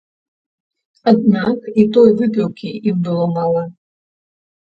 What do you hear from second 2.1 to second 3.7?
выпіўкі ім было мала.